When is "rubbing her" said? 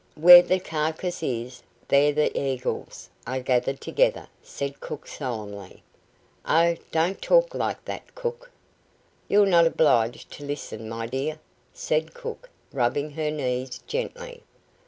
12.73-13.29